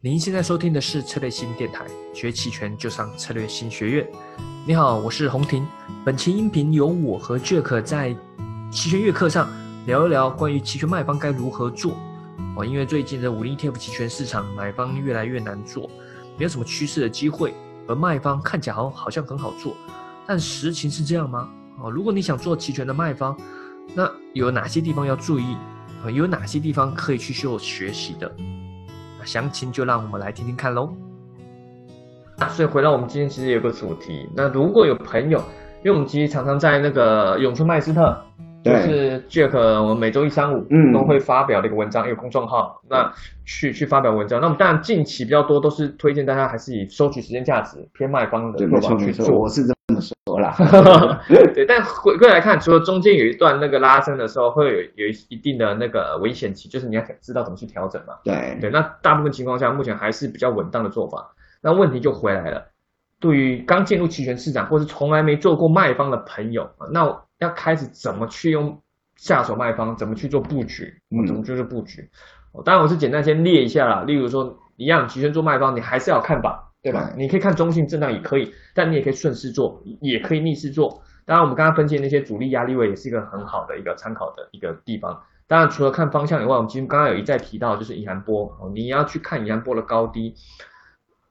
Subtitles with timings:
[0.00, 4.08] 您现在收听的是策略新电台，学期权就上策略新学院。
[4.64, 5.66] 你好，我是洪婷。
[6.04, 8.16] 本期音频由我和 Jack 在
[8.70, 9.50] 期权月课上
[9.86, 11.96] 聊一聊关于期权卖方该如何做。
[12.56, 15.90] 哦，因为最近的五零 ETF 期权市场买方越来越难做，
[16.36, 17.52] 没有什么趋势的机会，
[17.88, 19.76] 而卖方看起来好好像很好做，
[20.24, 21.48] 但实情是这样吗？
[21.82, 23.36] 哦，如果你想做期权的卖方，
[23.96, 25.56] 那有哪些地方要注意？
[26.14, 28.32] 有哪些地方可以去做学习的？
[29.24, 30.90] 详情就让我们来听听看喽。
[32.50, 35.38] 所以回到我们今天其实有个主题，那如果有朋友，
[35.82, 38.16] 因为我们其实常常在那个永春麦斯特，
[38.62, 43.12] 就是 Jack，我们每周一、三、五都会发表的一个文章，一个公众号，那
[43.44, 44.40] 去去发表文章。
[44.40, 49.36] 那么当然近期比较多都是推荐大家还是以收取时间价值偏卖方的做法去做。
[49.36, 49.74] 我是这
[51.28, 58.14] 对，但回归来看，除了中间有一段那个拉伸的时候，会有有一一定的那个危险期，就是你要知道怎么去调整嘛。
[58.24, 61.32] 对对，那大部分情况下，目前还是比较稳当的做法。
[61.60, 62.68] 那问题就回来了，
[63.20, 68.80] 对于刚进入期权市场或是从来没做过卖方的朋友，那要开始怎么去用
[69.16, 71.00] 下手卖方，怎么去做布局？
[71.10, 72.08] 嗯，怎么就是布局？
[72.64, 77.12] 当然我是简单先列一下啦，例如说一样期权做卖方，你还是要看法，对吧？
[77.16, 81.02] 你可以看中性震荡也可以，但你也可以顺势做，也可以逆势做。
[81.26, 85.20] 当然我们刚刚分析那些主力压力位也是一个很好的一个参考的一个地方。
[85.46, 90.34] 当然除了看方向以外，我们今天刚刚有一再提到就是以韩波哦，你要去看以韩波的高低。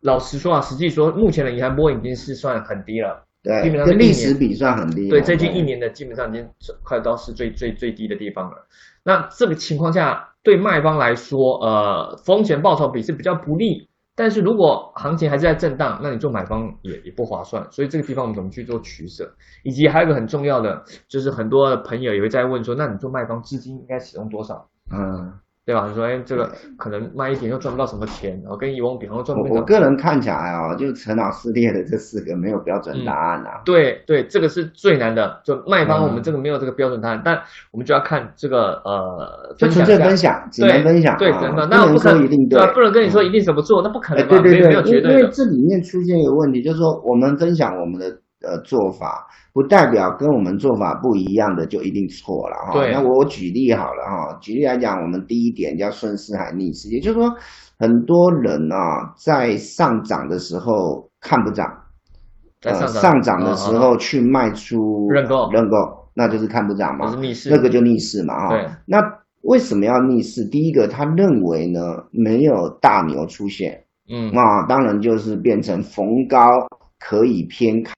[0.02, 5.10] 老实说啊，实际说，目前的银行波已经是算很低了，对，跟历史比算很低。
[5.10, 6.48] 对，最近一年的基本上已经
[6.84, 8.68] 快到是最最最低的地方了。
[9.04, 13.87] 那这个情况下，对卖方来说，呃，风险报酬比是比较不利。
[14.18, 17.66] 但是如果行情还是在震荡，那你做买方也也不划算。
[17.72, 19.32] 所以这个地方我们怎么去做取舍？
[19.64, 24.68] 以及还有一个很重要的，就是很多朋友也会在问说，那你做卖方资金应该使用多少？
[24.92, 25.40] 嗯。
[25.68, 25.86] 对吧？
[25.86, 33.60] 你说，哎，这个可能卖一点又赚不到什么钱，然后跟以往比，然后赚不我个人看起来哦，就是陈老师列的这四个没有标准答案啊。
[33.66, 35.42] 对对，这个是最难的。
[35.44, 37.38] 就卖方，我们这个没有这个标准答案，但
[37.72, 48.18] 我们就要看这个呃，就纯粹分享，只能分享，对，只能那不可能一定对，不能跟你说一定怎么做，那不可能对对对，没有绝对因为这里面出现一个问题，就是说我们分享我们的。
[48.44, 52.74] 呃，做法不代表跟我们做法不一样的就一定错了哈。
[52.92, 57.34] 那我举例好了哈，举例来讲，我们第一点叫顺势还逆势，也就是说，
[57.80, 61.66] 很多人啊在上涨的时候看不涨，
[62.62, 65.76] 在上涨的时候去卖出认购，认购，
[66.14, 68.50] 那就是看不涨嘛，逆势，那个就逆势嘛哈。
[68.50, 68.70] 对。
[68.86, 69.02] 那
[69.42, 70.46] 为什么要逆势？
[70.46, 71.80] 第一个，他认为呢
[72.12, 76.48] 没有大牛出现，嗯，那当然就是变成逢高
[77.00, 77.97] 可以偏开。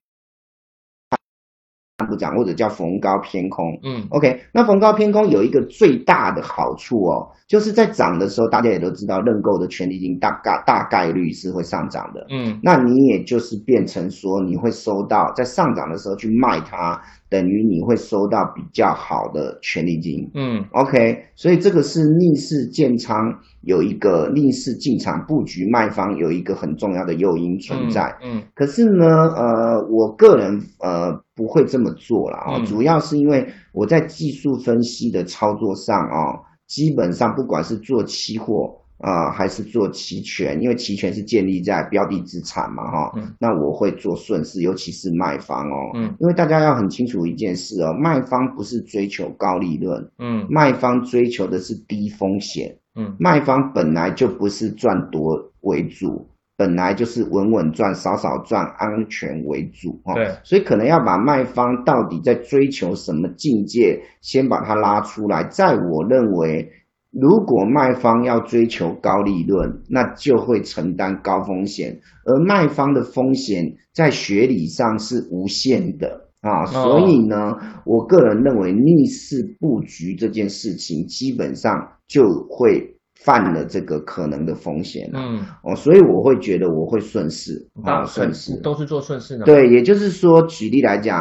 [2.06, 17.02] 不涨或者叫逢高偏空，嗯，OK，那逢高偏空有一个最大的好处哦，就是在涨的时候，大家也都知道认购的权利金大概大概率是会上涨的，嗯，那你也就是变成说你会收到在上涨的时候去卖它。
[17.30, 23.16] 等于你会收到比较好的权利金，嗯，OK，所以这个是逆势建仓
[23.62, 36.34] 有一个逆势进场布局卖方有一个很重要的诱因存在，嗯，可是呢，呃，我个人呃不会这么做了啊，主要是因为我在技术分析的操作上啊，
[36.68, 38.76] 基本上不管是做期货。
[39.00, 43.12] 啊，还是做期权，因为期权是建立在标的资产嘛，哈。
[43.16, 43.34] 嗯。
[43.40, 45.92] 那我会做顺势，尤其是卖方哦。
[45.96, 46.14] 嗯。
[46.20, 56.28] 因为大家要很清楚一件事哦，卖方不是追求高利润，嗯，卖方追求的是低风险，嗯，卖方本来就不是赚多为主，
[56.58, 60.14] 本来就是稳稳赚、少少赚、安全为主，哈。
[60.16, 60.28] 对。
[60.44, 66.70] 所以可能要把卖方到底在追求什么境界，先把它拉出来，在我认为。
[67.12, 81.74] 如果卖方要追求高利润，那就会承担高风险，而卖方的风险在学理上是无限的啊，所以呢，我个人认为逆势布局这件事情，基本上
[82.08, 89.46] 就会犯了这个可能的风险嗯，哦，所以我会觉得我会顺势啊，顺势都是做顺势的。
[89.46, 91.16] 对，也就是说，举例来讲。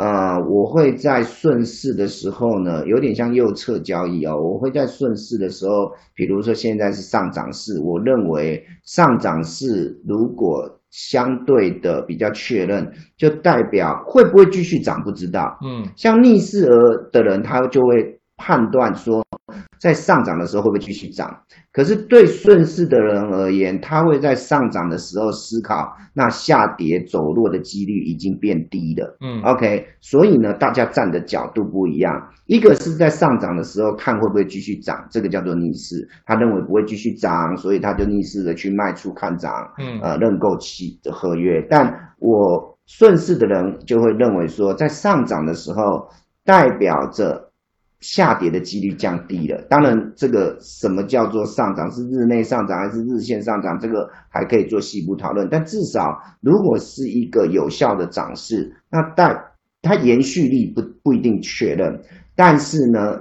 [0.00, 4.34] 呃，我会在顺势的时候呢，有点像右侧交易哦。
[4.34, 15.58] 我会在顺势的时候，比如说现在是上涨势，我认为上涨势如果相对的比较确认，就代表会不会继续涨不知道。
[15.62, 19.22] 嗯，像逆势而的人，他就会判断说
[19.80, 21.42] 在上涨的时候会不会继续涨？
[21.72, 29.16] 可是对顺势的人而言，他会在上涨的时候思考，那下跌走弱的几率已经变低了。
[29.22, 32.12] 嗯，OK，所以呢，大家站的角度不一样。
[32.44, 39.50] 一个是在上涨的时候看会不会继续涨，这个叫做逆势，他认为不会继续涨，所以他就逆势的去卖出看涨。
[39.78, 41.66] 嗯，呃，认购期的合约。
[41.70, 46.06] 但我顺势的人就会认为说，在上涨的时候
[46.44, 47.49] 代表着。
[48.00, 49.62] 下跌的几率降低了。
[49.68, 51.90] 当然，这个什么叫做上涨？
[51.90, 53.78] 是日内上涨还是日线上涨？
[53.78, 55.48] 这个还可以做细部讨论。
[55.50, 59.36] 但至少，如果是一个有效的涨势，那但
[59.82, 62.00] 它延续力不不一定确认。
[62.34, 63.20] 但是呢，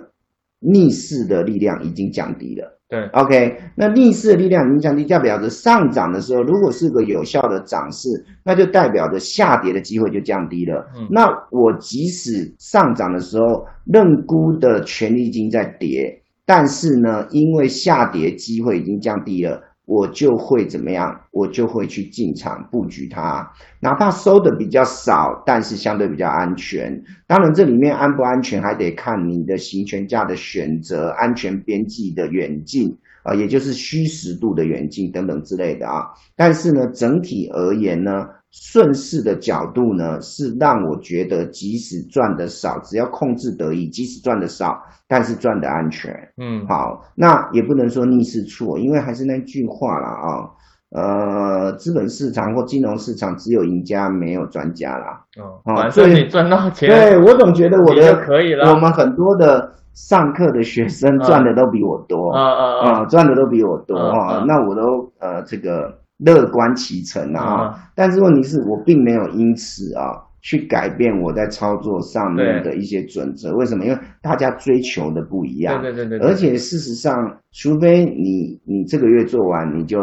[0.59, 2.78] 逆势的力量已经降低了。
[2.89, 8.09] 对，OK，那逆势的力量影响力代表着上涨的时候，如果是个有效的涨势，
[8.43, 10.87] 那就代表着下跌的机会就降低了。
[11.07, 19.61] 那我即使上涨的时候认沽的权利金在跌，但是呢，因为下跌机会已经降低了。
[19.89, 21.19] 我就会怎么样？
[21.31, 27.03] 我就会去进场布局它，哪怕收的比较少，但是相对比较安全。
[27.25, 36.05] 当然，这里面安不安全还得看你的行权价的选择、安全边际的远近啊，也就是虚实度的远近等等之类的啊。
[36.35, 38.27] 但是呢，整体而言呢？
[38.51, 46.11] 顺势的角度呢，是让我觉得即使赚的少，只要控制得宜，即使赚的少，但是赚的安全。
[46.37, 50.49] 嗯，好，那也不能说逆势错，因为还是那句话了啊，
[50.89, 55.21] 呃，资本市场或金融市场只有赢家没有专家啦。
[55.39, 58.73] 哦，反正你赚到钱，对我总觉得我的可以了。
[58.73, 65.99] 我们很多的上课的学生赚的都比我多，啊啊啊，赚的都比我多啊，那我都呃这个。
[66.19, 70.11] 乐观其成啊，但是问题是我并没有因此啊
[70.41, 73.53] 去改变我在操作上面的一些准则。
[73.55, 73.85] 为什么？
[73.85, 75.81] 因为大家追求的不一样。
[75.81, 76.27] 对对对对。
[76.27, 77.13] 而且事实上，
[77.51, 79.97] 除非你你这个月做完，你就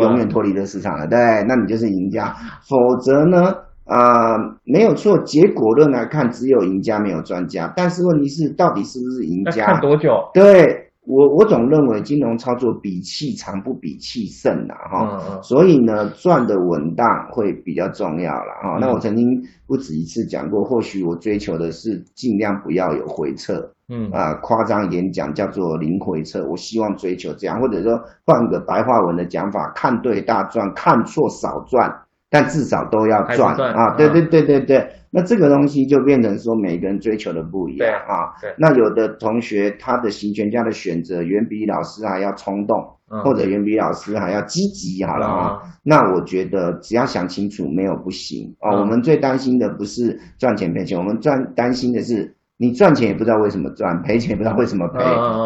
[0.00, 2.34] 永远脱离这市场了，对，那你就是赢家。
[2.68, 3.52] 否则呢，
[3.84, 5.18] 啊，没有错。
[5.24, 7.72] 结果论来看，只有赢家没有专家。
[7.76, 9.66] 但是问题是，到底是不是赢家？
[9.66, 10.10] 看多久？
[10.34, 10.89] 对。
[11.10, 18.78] 我我总认为金融操作比气长不比气盛呐，哈，所以呢赚的稳当会比较重要了，哈。
[18.80, 19.26] 那我曾经
[19.66, 23.54] 不止一次讲过，或许我追求的是尽量不要有回撤，
[23.88, 31.92] 嗯啊，夸张一点讲叫做零回撤，我希望追求这样，或者说换个白话文的讲法，看对大赚，看错少赚。
[32.32, 33.96] 但至少都要赚啊！
[33.96, 38.30] 对对对对对，那这个东西就变成说每个人追求的不一样啊。
[38.56, 42.76] 那有的同学他的行权家的选择远比老师还要冲动，
[43.08, 45.60] 或者远比老师还要积极，好了啊。
[45.82, 48.78] 那我觉得只要想清楚，没有不行哦。
[48.80, 55.00] 我们最担心的不是赚钱赔钱，我们赚担心的是你赚钱也不知道为什么赚，赔钱也不知道为什么赔，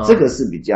[0.07, 0.75] 这个是比较。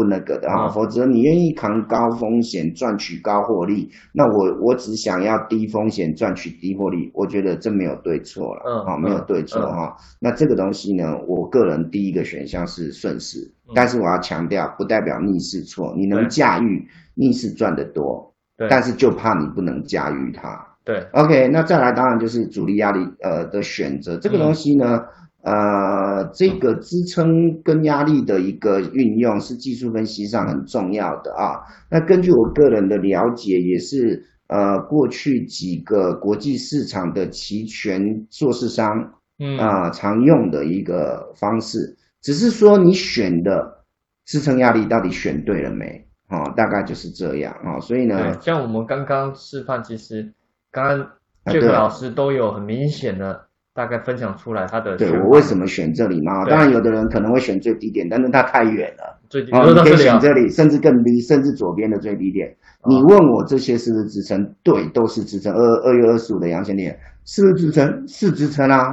[0.00, 9.94] 不那个的哈，否则你愿意扛高风险赚取高获利，那我我只想要低风险赚取低获利，我觉得这没有对错了，嗯，好，没有对错哈。
[10.18, 21.06] 那这个东西呢，我个人第一个选项是顺势，但是我要强调，不代表逆势错，你能驾驭逆势赚得多，对，但是就怕你不能驾驭它，对。
[21.12, 25.02] OK，那再来当然就是主力压力呃的选择，这个东西呢。
[25.42, 31.56] 呃，这个支撑跟压力的一个运用是技术分析上很重要的啊。
[31.90, 41.96] 那根据我个人的了解，也是呃过去几个国际市场的期权做市商，嗯啊常用的一个方式。
[42.20, 43.82] 只是说你选的
[44.26, 46.06] 支撑压力到底选对了没？
[46.28, 47.80] 啊，大概就是这样啊。
[47.80, 50.34] 所以呢，像我们刚刚示范，其实
[50.70, 51.10] 刚刚
[51.46, 53.48] 这个老师都有很明显的。
[53.80, 56.44] 大概分享出来他的对我为什么选这里嘛？
[56.44, 59.18] 当然，有的人可能会选最低点，但是它太远了。
[59.30, 62.54] 最低点，你可以选这里，甚至更低，甚至左边的最低点。
[62.86, 64.54] 你问我这些是不是支撑？
[64.62, 65.50] 对，都是支撑。
[65.54, 66.94] 二二月二十五的阳线点
[67.24, 68.06] 是不是支撑？
[68.06, 68.84] 是支撑啊。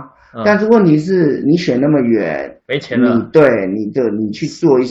[0.45, 3.13] 但是问题是你选那么远，没钱了。
[3.13, 4.87] 你对你的你去做一。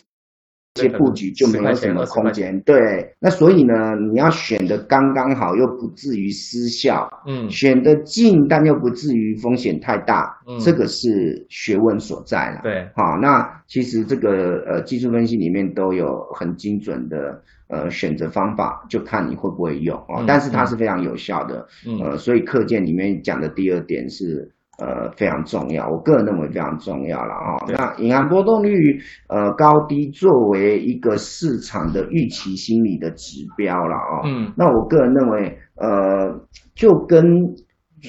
[0.81, 24.51] 些布局就没有什么空间，对，那所以呢，你要选的刚刚好，又不至于失效，嗯，选的近，但又不至于风险太大，嗯，这个是学问所在了，对，好，那其实这个呃技术分析里面都有很精准的呃选择方法，就看你会不会用哦，但是它是非常有效的，嗯呃，所以课件里面讲的第二点是。
[24.79, 27.57] 呃，非常重要，我个人认为非常重要了啊。
[27.67, 34.21] 那银行波动率呃高低作为一个市场的预期心理的指标了啊。
[34.25, 36.39] 嗯，那我个人认为，呃，
[36.75, 37.23] 就跟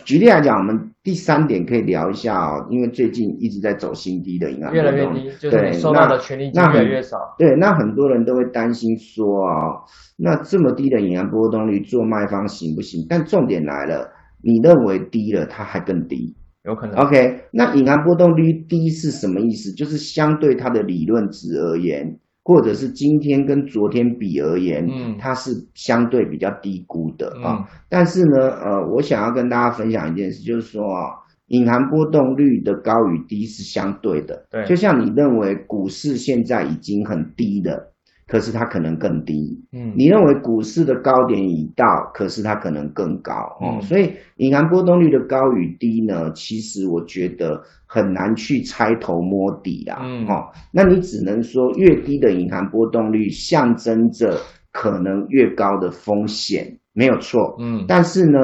[0.04, 7.16] 举例来讲，我们第三点可以聊一下哦，因为最近一直在走新低的银行，越来越低，就是收到的权利金越来越少。
[7.38, 9.80] 对，那很多人都会担心说啊，
[10.18, 13.06] 那这么低的银行波动率做卖方行不行？
[13.08, 16.36] 但重点来了，你认为低了，它还更低？
[16.68, 16.94] 有可能。
[16.96, 19.72] OK，那隐含波动率低是什么意思？
[19.72, 22.18] 就是相对它的理论值而言。
[22.44, 27.68] 或者是今天跟昨天比而言，嗯，它是相对比较低估的啊。
[27.90, 31.12] 但是呢，呃，我想要跟大家分享一件事，就是说啊，
[31.48, 34.46] 隐含波动率的高与低是相对的。
[34.50, 37.92] 对，就像你认为股市现在已经很低的。
[38.28, 54.38] 可是它可能更低，嗯，你认为股市的高点已到，可是它可能更高哦，所以隐含波动率的高与低呢，其实我觉得很难去猜头摸底啦，嗯，哦，那你只能说越低的隐含波动率象征着
[54.72, 58.38] 可能越高的风险，没有错，嗯，但是呢。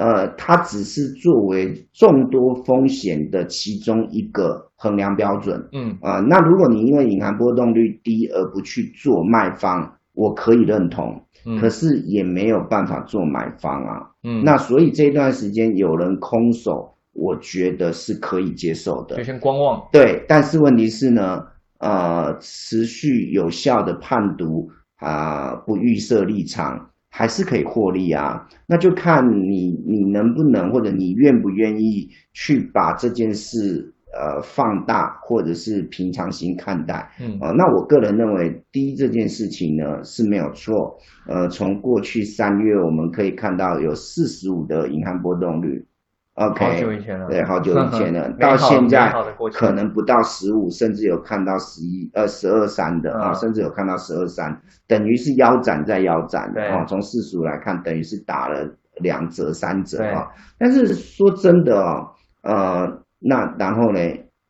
[0.00, 5.68] 呃，它只是作为众多风险的其中一个衡量标准。
[5.72, 11.04] 嗯啊，那如果你因为隐含波动率低而不去做卖方，我可以认同。
[11.44, 14.08] 嗯，可是也没有办法做买方啊。
[14.24, 19.16] 嗯，那所以这段时间有人空手，我觉得是可以接受的。
[19.16, 19.86] 就先观望。
[19.92, 21.42] 对，但是问题是呢，
[21.78, 26.86] 呃，持续有效的判读啊，不预设立场。
[27.10, 37.10] 还是可以获利啊，那就看你你能不能或者你愿不愿意去把这件事呃放大，或者是平常心看待。
[37.20, 40.96] 嗯啊，那我个人认为，第一这件事情呢是没有错。
[41.28, 45.84] 呃，从过去三月我们可以看到有四十五的银行波动率。
[46.34, 49.12] OK，好久以前了，对，好久以前了， 到现在
[49.52, 56.84] 可能不到十五，甚至有看到十一、二十二三的啊，甚至有看到十二三，等于是腰斩在腰斩的啊。
[56.86, 58.66] 从四十五来看，等于是打了
[59.02, 60.28] 两折、三折啊。
[60.56, 62.08] 但是说真的哦，
[62.42, 62.86] 呃，
[63.18, 63.98] 那然后呢，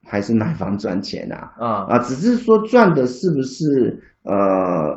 [0.07, 4.37] 还是买房赚钱啊啊啊，只是说赚的是不是呃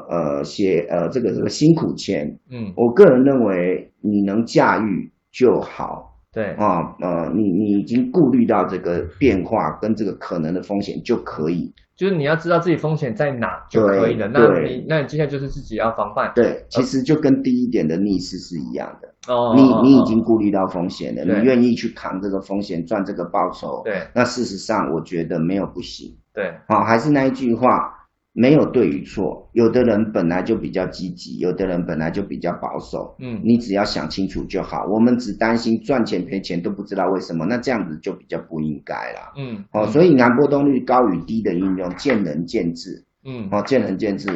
[0.10, 2.28] 呃些呃这个这个辛苦钱？
[2.52, 6.13] 嗯，我个人认为你能驾驭就好。
[6.34, 14.28] 对啊，呃，你你已经顾虑到这个变化跟这个可能的风险就可以，就是你要知道自己风险在哪就可以了。
[14.28, 16.32] 那你那你接下来就是自己要防范。
[16.34, 19.08] 对，其实就跟第一点的逆势是一样的。
[19.32, 23.84] 哦，你你已经顾虑到风险了，你愿意去扛这个风险赚这个报酬。
[23.86, 26.18] 对，那事实上我觉得没有不行。
[26.34, 27.93] 对，好，还是那一句话。
[28.36, 33.16] 没有对与错，有的人本来就比较积极，有的人本来就比较保守。
[33.20, 34.86] 嗯，你只要想清楚就好。
[34.92, 39.34] 我们只担心赚钱赔钱都不知道为什么，那这样子就比较不应该了。
[39.38, 43.06] 嗯，哦，所以银行波动率高与低的应用见仁见智。
[43.24, 44.28] 嗯，哦，见仁见智。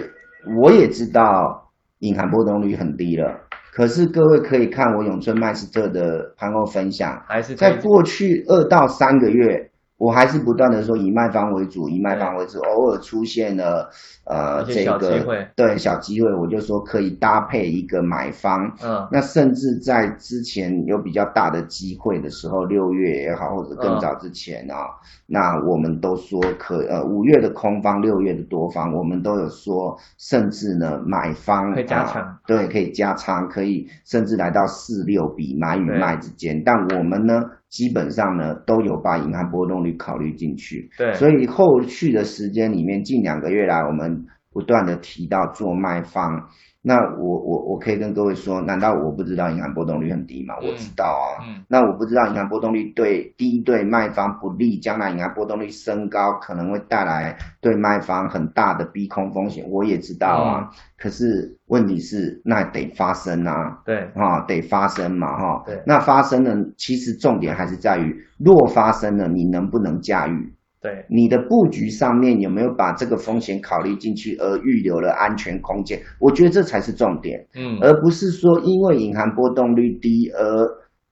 [0.62, 3.36] 我也知道隐含波动率很低了，
[3.74, 9.72] 可是各位可以看我永春麦斯特的盘后分享，还是在过去二到三个月。
[9.98, 13.90] 我还是不断的说以卖方为主，以卖方为主，偶尔出现了
[14.26, 15.26] 呃这个
[15.56, 24.86] 对小机会，我就说可以搭配一个买方，嗯，那甚至在之前有比较大的机会的时候，六月也好或者更早之前啊，
[25.26, 37.44] 那我们都说可呃五月的空方，六月的多方，我们都有说，甚至呢买方可以加仓，对，可以加仓，可以甚至来到四六比买与卖之间，但我们呢？
[37.70, 40.90] 基本上呢，都有把银行波动率考虑进去。
[40.98, 46.50] 对，所以后续的时间里面，近两个月来，我们不断的提到做卖方。
[46.82, 50.56] 那我我我可以跟各位说，难道我不知道银行波动率很低吗？
[50.62, 51.44] 我知道啊。
[51.46, 51.64] 嗯。
[51.68, 60.70] 那我不知道银行波动率对低对卖方不利，将来银行波动率升高可能会带来对卖方很大的逼空风险，我也知道啊。
[60.98, 63.82] 可是问题是，那得发生啊。
[63.84, 64.00] 对。
[64.16, 65.64] 啊，得发生嘛，哈。
[65.66, 65.82] 对。
[65.86, 70.54] 那发生了，其实重点还是在于，若发生了，你能不能驾驭？
[70.82, 71.06] 对。
[71.10, 76.00] 你的布局上面有没有把这个风险考虑进去，而预留了安全空间？
[76.20, 80.68] 我觉得这才是重点，嗯，而不是说因为隐含波动率低而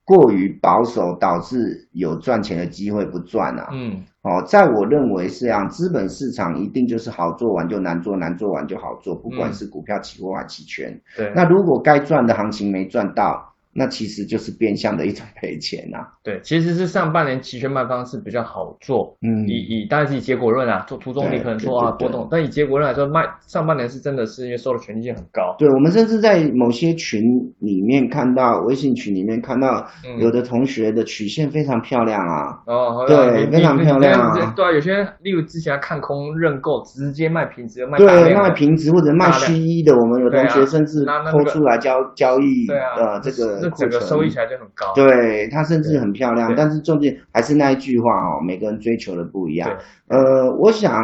[0.06, 13.55] 过于保守，导致有赚钱的机会不赚啊，嗯，哦，在我认为是这样，资本市场一定就是好做完就难做，难做完就好做，不管是股票、期货还期权，对，那如果该赚的行情没赚到。
[13.78, 15.98] 那其实就是变相的一种赔钱呐。
[16.24, 19.14] 对，其实是上半年期权卖方是比较好做。
[19.22, 25.54] 嗯，以以当然是以结果论啊，做途中你可能做啊波动，但以结果论来说，卖上半年是真的是因为收的权利金很高。
[25.60, 27.22] 对，我们甚至在某些群
[27.60, 29.86] 里面看到，微信群里面看到
[30.20, 32.58] 有的同学的曲线非常漂亮啊。
[32.68, 34.54] 哦，对，非常漂亮啊。
[34.56, 43.65] 对啊，有些例如之前看空认购，直接卖平值卖对，卖平值或者卖虚一的，我们有同学甚至抛出来交交易呃这个。
[43.70, 44.94] 这整个收益起来就很高。
[44.94, 49.70] 对，它甚至很漂亮，但是重点还是那一句话哦，每个人追求的不一样。
[50.08, 51.04] 呃，我想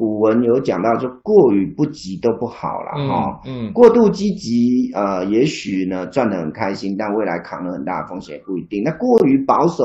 [0.00, 3.38] 古文有讲到，就过于不急都不好了哈。
[3.44, 8.82] 嗯，过度积极，呃，也许呢赚得很开心，但未来扛了很大的风险不一定。
[8.82, 9.84] 那过于保守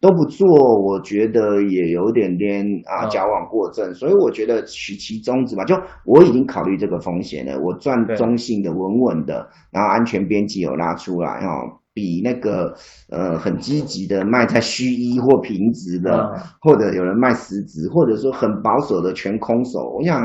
[0.00, 0.48] 都不做，
[0.82, 3.92] 我觉得也有点点啊矫枉过正。
[3.92, 11.81] 所以我觉得取其中之吧，就我已经考虑这个风险了，我赚中性的、稳稳的，然后安全边际有拉出来哦。
[11.94, 12.74] 比那个
[13.10, 20.18] 呃很积极的卖在虚一或平值的，或者有人卖实值，或者说很保守的全空手，我想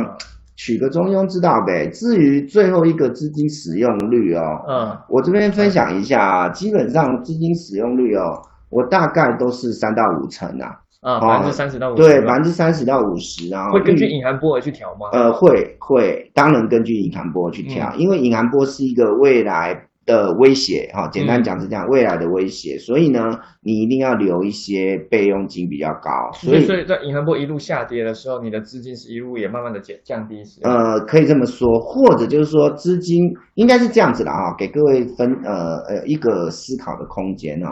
[0.56, 1.90] 取个中庸之道呗。
[1.90, 10.72] 至于最后一个资金使用率哦，嗯，我这边分享一下，基本上资金使用率哦，我大概都是三到五成啊，
[11.02, 15.10] 啊，百分之三十到五十，对，百分之三十到五十，然后会根据隐含波而去调吗？
[15.12, 19.87] 呃，会会，当然根据隐含波去调，因为隐含波是一个未来。
[20.08, 23.20] 的威胁哈，简单讲是这样，未来的威胁，所以呢，
[23.62, 26.10] 你一定要留一些备用金比较高。
[26.34, 30.42] 所以，所以在银行波一路下跌的时候，你的资金是一路也慢慢的减降低。
[30.64, 33.22] 呃，可以这么说，或者就是说资金
[33.56, 37.70] 应该是这样子的啊，给各位分呃呃一个思考的空间啊，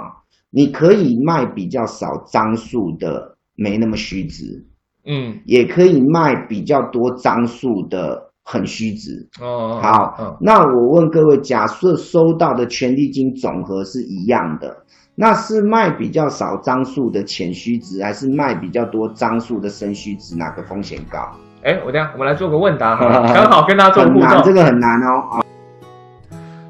[0.52, 4.66] 你可以卖比较少张数的，没那么虚值，
[5.06, 8.25] 嗯，也可以卖比较多张数的。
[8.48, 14.72] 很虚值哦，好，那我问各位，假设收到的权利金总和是一样的，
[15.16, 20.38] 那是卖比较少张数的浅虚值，还是卖比较多张数的深虚值？
[20.38, 21.18] 哪个风险高？
[21.64, 25.42] 哎，我这样，我们来做个问答哈，刚好跟大家做互动，这个很难哦。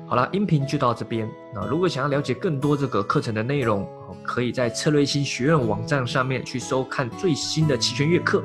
[0.08, 1.28] 好了，音频就到这边。
[1.54, 3.86] 那如果想要了解更多这个课程的内容，
[4.24, 8.42] 可以在策略新学院网站上面去收看最新的期权月课。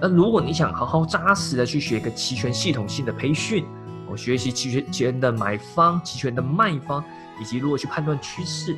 [0.00, 3.66] 那如果你想好好扎实的去学一个期权系统性的培训，
[4.08, 7.04] 我学习期权的买方、期权的卖方，
[7.40, 8.74] 以及如何去判断趋势，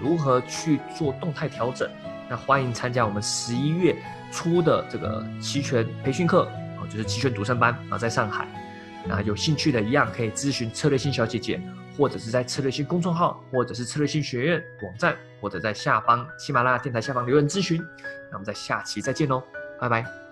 [0.00, 1.90] 如何去做动态调整，
[2.28, 3.96] 那欢迎参加我们十一月
[4.30, 6.42] 初的这个期权培训课，
[6.78, 8.46] 哦，就是期权独胜班啊，在上海。
[9.06, 11.58] 那有兴趣的一样可以咨询策略性小姐姐，
[11.96, 17.82] 或者是在策略性公众号，或者是策略性学院网站，或者在下方喜马拉雅电台下方留言咨询。
[18.30, 19.42] 那我们在下期再见喽，
[19.80, 20.27] 拜拜。